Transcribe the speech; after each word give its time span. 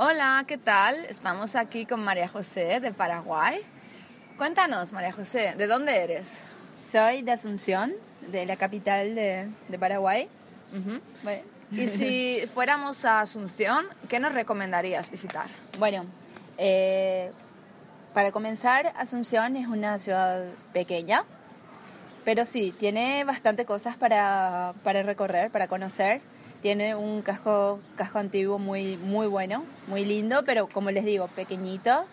Hola, 0.00 0.44
¿qué 0.46 0.58
tal? 0.58 0.94
Estamos 1.06 1.56
aquí 1.56 1.84
con 1.84 2.04
María 2.04 2.28
José 2.28 2.78
de 2.78 2.92
Paraguay. 2.92 3.58
Cuéntanos, 4.36 4.92
María 4.92 5.10
José, 5.10 5.54
¿de 5.56 5.66
dónde 5.66 5.96
eres? 5.96 6.44
Soy 6.92 7.22
de 7.22 7.32
Asunción, 7.32 7.92
de 8.30 8.46
la 8.46 8.54
capital 8.54 9.16
de, 9.16 9.48
de 9.66 9.76
Paraguay. 9.80 10.28
Bueno. 11.24 11.42
Y 11.72 11.88
si 11.88 12.42
fuéramos 12.54 13.04
a 13.04 13.22
Asunción, 13.22 13.88
¿qué 14.08 14.20
nos 14.20 14.32
recomendarías 14.32 15.10
visitar? 15.10 15.48
Bueno, 15.80 16.06
eh, 16.58 17.32
para 18.14 18.30
comenzar, 18.30 18.92
Asunción 18.96 19.56
es 19.56 19.66
una 19.66 19.98
ciudad 19.98 20.44
pequeña, 20.72 21.24
pero 22.24 22.44
sí, 22.44 22.72
tiene 22.78 23.24
bastante 23.24 23.64
cosas 23.64 23.96
para, 23.96 24.74
para 24.84 25.02
recorrer, 25.02 25.50
para 25.50 25.66
conocer. 25.66 26.20
Tiene 26.62 26.94
un 26.94 27.22
casco, 27.22 27.80
casco 27.96 28.18
antiguo 28.18 28.58
muy, 28.58 28.96
muy 28.96 29.26
bueno, 29.26 29.64
muy 29.86 30.04
lindo, 30.04 30.44
pero 30.44 30.68
como 30.68 30.90
les 30.90 31.04
digo, 31.04 31.28
pequeñito. 31.28 32.04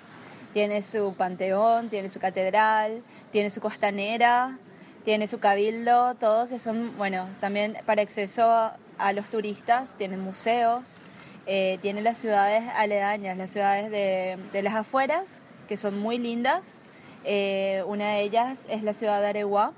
Tiene 0.53 0.81
su 0.81 1.13
panteón, 1.17 1.89
tiene 1.89 2.09
su 2.09 2.19
catedral, 2.19 3.03
tiene 3.31 3.49
su 3.49 3.59
costanera, 3.59 4.57
tiene 5.03 5.27
su 5.27 5.39
cabildo, 5.39 6.15
todos 6.15 6.47
que 6.47 6.59
son, 6.59 6.97
bueno, 6.97 7.27
también 7.41 7.77
para 7.85 8.01
acceso 8.01 8.71
a 8.97 9.13
los 9.13 9.25
turistas, 9.25 9.95
tiene 9.97 10.15
museos, 10.15 10.99
eh, 11.45 11.77
tiene 11.81 12.01
las 12.01 12.17
ciudades 12.17 12.63
aledañas, 12.75 13.37
las 13.37 13.51
ciudades 13.51 13.91
de, 13.91 14.37
de 14.53 14.63
las 14.63 14.75
afueras, 14.75 15.41
que 15.67 15.77
son 15.77 15.99
muy 15.99 16.17
lindas. 16.17 16.79
Eh, 17.23 17.83
una 17.87 18.11
de 18.11 18.21
ellas 18.21 18.65
es 18.69 18.83
la 18.83 18.93
ciudad 18.93 19.19
de 19.19 19.27
Areguá, 19.27 19.73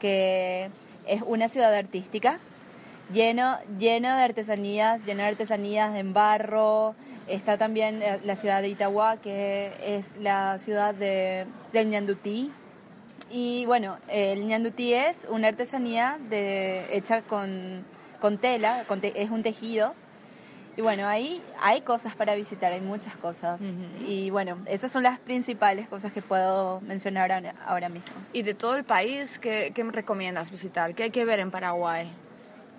que 0.00 0.70
es 1.06 1.22
una 1.22 1.48
ciudad 1.48 1.74
artística, 1.74 2.38
lleno, 3.12 3.58
lleno 3.78 4.16
de 4.16 4.22
artesanías, 4.22 5.04
lleno 5.04 5.22
de 5.22 5.28
artesanías 5.28 5.94
en 5.96 6.12
barro. 6.12 6.94
Está 7.26 7.56
también 7.56 8.02
la 8.24 8.36
ciudad 8.36 8.60
de 8.60 8.68
Itagua, 8.68 9.16
que 9.16 9.72
es 9.84 10.16
la 10.18 10.58
ciudad 10.58 10.94
de, 10.94 11.46
del 11.72 11.88
ñandutí. 11.88 12.50
Y 13.30 13.64
bueno, 13.66 13.96
el 14.08 14.46
ñandutí 14.46 14.92
es 14.92 15.26
una 15.30 15.48
artesanía 15.48 16.18
de, 16.28 16.84
hecha 16.94 17.22
con, 17.22 17.84
con 18.20 18.38
tela, 18.38 18.84
con 18.86 19.00
te, 19.00 19.22
es 19.22 19.30
un 19.30 19.42
tejido. 19.42 19.94
Y 20.76 20.82
bueno, 20.82 21.06
ahí 21.06 21.40
hay 21.60 21.82
cosas 21.82 22.16
para 22.16 22.34
visitar, 22.34 22.72
hay 22.72 22.80
muchas 22.80 23.16
cosas. 23.16 23.60
Y 24.04 24.30
bueno, 24.30 24.58
esas 24.66 24.90
son 24.90 25.04
las 25.04 25.20
principales 25.20 25.88
cosas 25.88 26.12
que 26.12 26.20
puedo 26.20 26.80
mencionar 26.80 27.30
ahora, 27.30 27.54
ahora 27.64 27.88
mismo. 27.88 28.12
¿Y 28.32 28.42
de 28.42 28.54
todo 28.54 28.76
el 28.76 28.84
país, 28.84 29.38
qué, 29.38 29.70
qué 29.72 29.84
me 29.84 29.92
recomiendas 29.92 30.50
visitar? 30.50 30.94
¿Qué 30.94 31.04
hay 31.04 31.10
que 31.10 31.24
ver 31.24 31.38
en 31.38 31.52
Paraguay? 31.52 32.10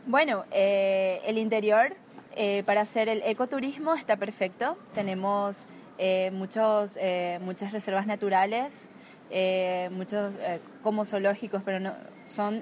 Bueno, 0.08 0.46
eh, 0.52 1.20
el 1.26 1.40
interior 1.40 1.96
eh, 2.36 2.62
para 2.68 2.82
hacer 2.82 3.10
el 3.10 3.24
ecoturismo 3.26 3.96
está 3.96 4.18
perfecto. 4.18 4.78
Tenemos 4.94 5.66
eh, 5.98 6.30
muchos, 6.32 6.96
eh, 7.02 7.40
muchas 7.42 7.72
reservas 7.72 8.06
naturales, 8.06 8.88
eh, 9.32 9.90
muchos 9.92 10.36
eh, 10.42 10.60
como 10.84 11.06
zoológicos, 11.06 11.64
pero 11.66 11.80
no, 11.80 11.96
son, 12.30 12.62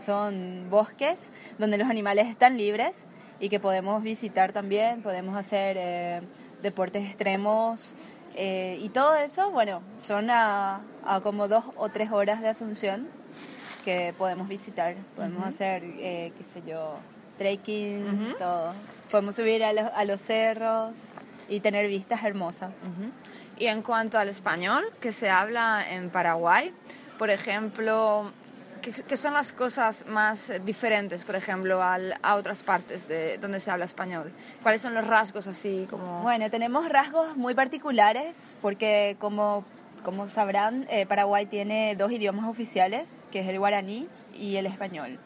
son 0.00 0.66
bosques 0.68 1.30
donde 1.58 1.78
los 1.78 1.88
animales 1.88 2.26
están 2.26 2.56
libres 2.56 3.06
y 3.38 3.50
que 3.50 3.60
podemos 3.60 4.02
visitar 4.02 4.52
también, 4.52 5.00
podemos 5.00 5.36
hacer 5.36 6.24
deportes 6.60 7.04
extremos 7.06 7.94
y 8.36 8.88
todo 8.90 9.14
eso, 9.14 9.50
bueno, 9.50 9.80
son 9.98 10.30
a, 10.30 10.80
a 11.04 11.20
como 11.20 11.46
dos 11.48 11.64
o 11.76 11.88
tres 11.88 12.10
horas 12.10 12.40
de 12.40 12.48
Asunción 12.48 13.08
que 13.84 14.14
podemos 14.16 14.48
visitar, 14.48 14.94
podemos 15.16 15.46
hacer, 15.46 15.82
eh, 15.84 16.32
qué 16.36 16.44
sé 16.52 16.66
yo, 16.66 16.96
trekking, 17.38 18.34
todo. 18.38 18.74
Podemos 19.10 19.36
subir 19.36 19.64
a 19.64 19.72
los, 19.72 19.86
a 19.94 20.04
los 20.04 20.20
cerros 20.20 20.92
y 21.48 21.60
tener 21.60 21.88
vistas 21.88 22.22
hermosas. 22.22 22.72
Y 23.58 23.66
en 23.66 23.82
cuanto 23.82 24.18
al 24.18 24.28
español 24.28 24.84
que 25.00 25.12
se 25.12 25.28
habla 25.28 25.84
en 25.90 26.10
Paraguay, 26.10 26.72
por 27.18 27.28
ejemplo, 27.28 28.32
¿qué, 28.80 28.92
qué 28.92 29.16
son 29.16 29.34
las 29.34 29.52
cosas 29.52 30.06
más 30.06 30.52
diferentes, 30.64 31.24
por 31.24 31.34
ejemplo, 31.34 31.82
al, 31.82 32.14
a 32.22 32.36
otras 32.36 32.62
partes 32.62 33.08
de 33.08 33.38
donde 33.38 33.60
se 33.60 33.70
habla 33.70 33.84
español? 33.84 34.32
¿Cuáles 34.62 34.80
son 34.80 34.94
los 34.94 35.06
rasgos 35.06 35.46
así 35.46 35.86
como...? 35.90 36.22
Bueno, 36.22 36.48
tenemos 36.50 36.88
rasgos 36.88 37.36
muy 37.36 37.54
particulares 37.54 38.56
porque 38.62 39.16
como, 39.18 39.64
como 40.02 40.28
sabrán, 40.28 40.86
eh, 40.90 41.06
Paraguay 41.06 41.46
tiene 41.46 41.94
dos 41.96 42.12
idiomas 42.12 42.46
oficiales, 42.46 43.22
que 43.30 43.40
es 43.40 43.48
el 43.48 43.58
guaraní 43.58 44.08
y 44.38 44.56
el 44.56 44.66
español. 44.66 45.18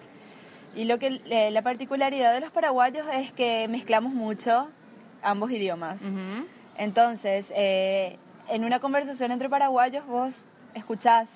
Y 0.75 0.85
lo 0.85 0.99
que 0.99 1.21
eh, 1.31 1.51
la 1.51 1.63
particularidad 1.63 2.33
de 2.33 2.41
los 2.41 2.51
paraguayos 2.51 3.07
es 3.13 3.33
que 3.33 3.69
mezclamos 3.69 4.13
mucho 4.13 4.69
ambos 5.23 5.51
idiomas. 5.51 6.01
Entonces, 6.77 7.53
eh, 7.57 8.19
en 8.49 8.65
una 8.65 8.81
conversación 8.81 9.31
entre 9.31 9.49
paraguayos 9.49 10.07
vos 10.07 10.47
escuchás 10.75 11.29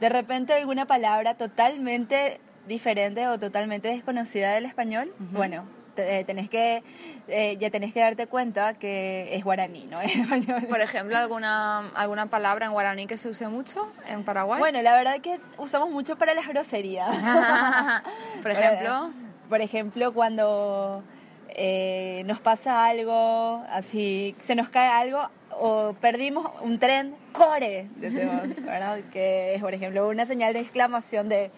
de 0.00 0.08
repente 0.08 0.54
alguna 0.54 0.86
palabra 0.86 1.34
totalmente 1.34 2.40
diferente 2.66 3.28
o 3.28 3.38
totalmente 3.38 3.88
desconocida 3.88 4.52
del 4.52 4.64
español. 4.64 5.12
Bueno, 5.18 5.64
te- 6.00 6.20
eh, 6.20 6.24
tenés 6.24 6.48
que, 6.48 6.82
eh, 7.28 7.56
ya 7.58 7.70
tenés 7.70 7.92
que 7.92 8.00
darte 8.00 8.26
cuenta 8.26 8.74
que 8.74 9.34
es 9.34 9.44
guaraní, 9.44 9.86
¿no? 9.90 10.00
Es 10.02 10.16
español. 10.16 10.66
Por 10.68 10.80
ejemplo, 10.80 11.16
¿alguna, 11.16 11.88
¿alguna 11.94 12.26
palabra 12.26 12.66
en 12.66 12.72
guaraní 12.72 13.06
que 13.06 13.16
se 13.16 13.28
use 13.28 13.48
mucho 13.48 13.88
en 14.06 14.24
Paraguay? 14.24 14.58
Bueno, 14.58 14.80
la 14.82 14.94
verdad 14.94 15.18
que 15.20 15.40
usamos 15.58 15.90
mucho 15.90 16.16
para 16.16 16.34
las 16.34 16.46
groserías. 16.48 17.10
por 18.42 18.50
ejemplo... 18.50 19.10
Por 19.50 19.60
ejemplo, 19.60 20.12
cuando 20.12 21.02
eh, 21.48 22.22
nos 22.26 22.38
pasa 22.38 22.84
algo, 22.86 23.64
así, 23.68 24.36
se 24.44 24.54
nos 24.54 24.68
cae 24.68 24.86
algo 24.88 25.28
o 25.58 25.92
perdimos 26.00 26.52
un 26.62 26.78
tren, 26.78 27.16
core, 27.32 27.88
decimos, 27.96 28.42
¿verdad? 28.64 29.00
Que 29.12 29.56
es, 29.56 29.60
por 29.60 29.74
ejemplo, 29.74 30.08
una 30.08 30.24
señal 30.24 30.52
de 30.52 30.60
exclamación 30.60 31.28
de, 31.28 31.50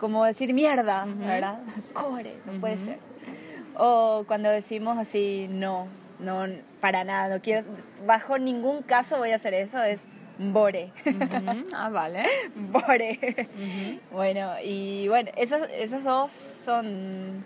como 0.00 0.24
decir 0.24 0.52
mierda, 0.52 1.04
¿verdad? 1.06 1.60
Core, 1.92 2.34
no 2.44 2.60
puede 2.60 2.78
ser. 2.84 2.98
O 3.76 4.24
cuando 4.26 4.50
decimos 4.50 4.98
así, 4.98 5.48
no, 5.50 5.88
no, 6.18 6.46
para 6.80 7.04
nada, 7.04 7.34
no 7.34 7.42
quiero, 7.42 7.66
bajo 8.06 8.38
ningún 8.38 8.82
caso 8.82 9.18
voy 9.18 9.32
a 9.32 9.36
hacer 9.36 9.54
eso, 9.54 9.82
es 9.82 10.02
bore. 10.38 10.92
Ah, 11.74 11.88
vale. 11.90 12.26
Bore. 12.54 13.48
Bueno, 14.10 14.54
y 14.62 15.08
bueno, 15.08 15.30
esos, 15.36 15.68
esos 15.70 16.02
dos 16.02 16.32
son, 16.32 17.44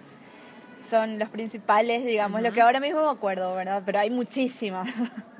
son 0.84 1.18
los 1.18 1.28
principales, 1.28 2.04
digamos, 2.04 2.42
lo 2.42 2.52
que 2.52 2.60
ahora 2.60 2.80
mismo 2.80 3.04
me 3.04 3.10
acuerdo, 3.10 3.54
¿verdad? 3.54 3.82
Pero 3.84 3.98
hay 3.98 4.10
muchísimas. 4.10 4.88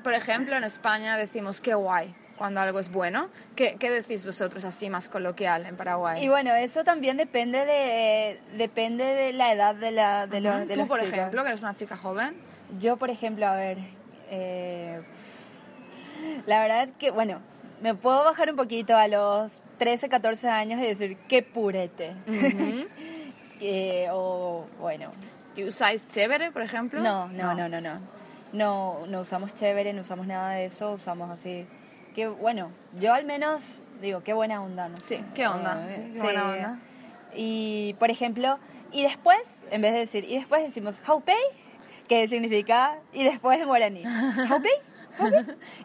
Por 0.03 0.13
ejemplo, 0.13 0.55
en 0.55 0.63
España 0.63 1.17
decimos 1.17 1.61
qué 1.61 1.73
guay 1.73 2.13
cuando 2.37 2.61
algo 2.61 2.79
es 2.79 2.91
bueno. 2.91 3.29
¿Qué, 3.55 3.75
qué 3.79 3.89
decís 3.91 4.25
vosotros 4.25 4.63
así 4.65 4.89
más 4.89 5.09
coloquial 5.09 5.65
en 5.65 5.75
Paraguay? 5.75 6.23
Y 6.23 6.29
bueno, 6.29 6.53
eso 6.53 6.83
también 6.83 7.17
depende 7.17 7.65
de, 7.65 8.39
depende 8.57 9.03
de 9.03 9.33
la 9.33 9.51
edad 9.53 9.75
de, 9.75 9.91
la, 9.91 10.27
de, 10.27 10.41
los, 10.41 10.67
de 10.67 10.73
Tú, 10.75 10.79
los 10.81 10.87
por 10.87 10.99
chicos. 10.99 11.13
ejemplo, 11.13 11.43
que 11.43 11.49
eres 11.49 11.61
una 11.61 11.75
chica 11.75 11.97
joven. 11.97 12.35
Yo, 12.79 12.97
por 12.97 13.09
ejemplo, 13.09 13.47
a 13.47 13.55
ver, 13.55 13.77
eh, 14.29 15.01
la 16.45 16.61
verdad 16.61 16.89
que, 16.97 17.11
bueno, 17.11 17.39
me 17.81 17.95
puedo 17.95 18.23
bajar 18.23 18.49
un 18.49 18.55
poquito 18.55 18.95
a 18.95 19.07
los 19.07 19.61
13, 19.77 20.09
14 20.09 20.49
años 20.49 20.79
y 20.81 20.87
decir, 20.87 21.17
qué 21.27 21.43
purete. 21.43 22.13
Eh, 23.59 24.07
o, 24.11 24.67
bueno, 24.79 25.11
¿Y 25.55 25.63
usáis 25.63 26.07
chévere, 26.09 26.51
por 26.51 26.61
ejemplo? 26.61 27.01
No, 27.01 27.27
no, 27.29 27.55
no, 27.55 27.67
no, 27.67 27.81
no. 27.81 27.95
No, 28.53 29.07
no 29.07 29.21
usamos 29.21 29.55
chévere, 29.55 29.91
no 29.93 30.03
usamos 30.03 30.27
nada 30.27 30.51
de 30.51 30.65
eso, 30.65 30.91
usamos 30.91 31.31
así. 31.31 31.65
Que 32.17 32.25
bueno, 32.27 32.71
yo 32.99 33.13
al 33.13 33.25
menos 33.25 33.79
digo, 34.01 34.23
qué 34.23 34.33
buena 34.33 34.59
onda, 34.59 34.89
¿no? 34.89 34.97
Sí, 35.03 35.23
qué 35.35 35.45
onda, 35.45 35.85
Eh, 35.87 36.13
qué 36.15 36.19
buena 36.19 36.49
onda. 36.49 36.79
Y 37.35 37.95
por 37.99 38.09
ejemplo, 38.09 38.57
y 38.91 39.03
después, 39.03 39.39
en 39.69 39.83
vez 39.83 39.93
de 39.93 39.99
decir, 39.99 40.25
y 40.27 40.33
después 40.33 40.63
decimos 40.63 40.95
Haupei, 41.05 41.35
que 42.09 42.27
significa, 42.27 42.97
y 43.13 43.23
después 43.23 43.61
en 43.61 43.67
guaraní. 43.67 44.03
Haupei, 44.49 44.71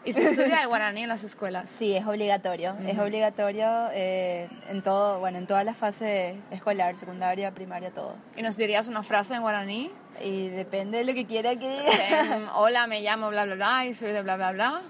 ¿Y 0.05 0.13
se 0.13 0.23
estudia 0.23 0.63
el 0.63 0.69
guaraní 0.69 1.03
en 1.03 1.09
las 1.09 1.23
escuelas? 1.23 1.69
Sí, 1.69 1.95
es 1.95 2.03
obligatorio. 2.07 2.77
Es 2.83 2.97
obligatorio 2.97 3.89
eh, 3.93 4.49
en 4.69 4.81
todo, 4.81 5.19
bueno, 5.19 5.37
en 5.37 5.45
toda 5.45 5.63
la 5.63 5.75
fase 5.75 6.37
escolar, 6.49 6.95
secundaria, 6.95 7.51
primaria, 7.51 7.91
todo. 7.91 8.15
¿Y 8.35 8.41
nos 8.41 8.57
dirías 8.57 8.87
una 8.87 9.03
frase 9.03 9.35
en 9.35 9.41
guaraní? 9.41 9.91
Y 10.19 10.47
depende 10.49 10.97
de 10.97 11.03
lo 11.03 11.13
que 11.13 11.27
quiera 11.27 11.55
que 11.55 11.69
diga. 11.69 12.35
Em, 12.37 12.47
Hola, 12.55 12.87
me 12.87 13.01
llamo 13.01 13.29
bla 13.29 13.45
bla 13.45 13.53
bla 13.53 13.85
y 13.85 13.93
soy 13.93 14.13
de 14.13 14.23
bla 14.23 14.35
bla 14.35 14.51
bla. 14.51 14.81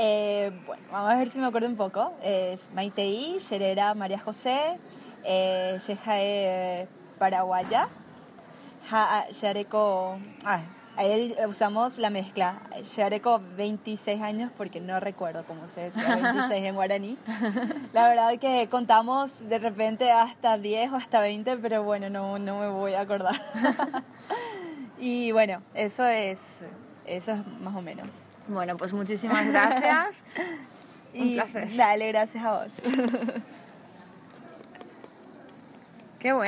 Eh, 0.00 0.52
bueno, 0.66 0.82
vamos 0.92 1.10
a 1.10 1.16
ver 1.16 1.28
si 1.28 1.38
me 1.40 1.46
acuerdo 1.46 1.66
un 1.68 1.76
poco. 1.76 2.12
Es 2.22 2.68
Maitei, 2.72 3.38
Sherera 3.40 3.94
María 3.94 4.18
José, 4.20 4.78
eh, 5.24 5.76
Yejae 5.86 6.86
Paraguaya, 7.18 7.88
Ja- 8.88 9.28
Yareco. 9.30 10.18
Ah, 10.44 10.60
ahí 10.96 11.34
usamos 11.48 11.98
la 11.98 12.10
mezcla. 12.10 12.60
Yareco 12.96 13.40
26 13.56 14.22
años 14.22 14.52
porque 14.56 14.80
no 14.80 15.00
recuerdo 15.00 15.42
cómo 15.44 15.66
se 15.74 15.90
decía 15.90 16.14
26 16.22 16.64
en 16.64 16.74
guaraní. 16.76 17.18
La 17.92 18.08
verdad 18.08 18.38
que 18.38 18.68
contamos 18.70 19.48
de 19.48 19.58
repente 19.58 20.12
hasta 20.12 20.58
10 20.58 20.92
o 20.92 20.96
hasta 20.96 21.20
20, 21.20 21.56
pero 21.56 21.82
bueno, 21.82 22.08
no, 22.08 22.38
no 22.38 22.60
me 22.60 22.68
voy 22.68 22.94
a 22.94 23.00
acordar. 23.00 23.42
Y 25.00 25.30
bueno, 25.30 25.62
eso 25.74 26.04
es, 26.06 26.38
Eso 27.08 27.32
es 27.32 27.46
más 27.60 27.74
o 27.74 27.82
menos. 27.82 28.08
Bueno, 28.48 28.76
pues 28.76 28.92
muchísimas 28.92 29.46
gracias. 29.48 30.22
Un 31.14 31.26
Y 31.26 31.34
placer. 31.36 31.74
Dale, 31.74 32.08
gracias 32.08 32.44
a 32.44 32.52
vos. 32.52 32.72
Qué 36.18 36.32
bueno. 36.32 36.46